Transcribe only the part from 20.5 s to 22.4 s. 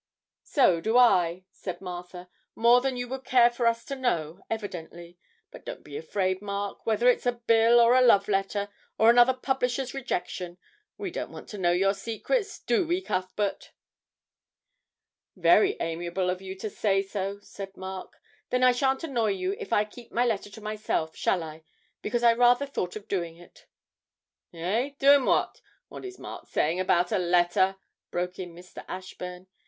myself, shall I? Because I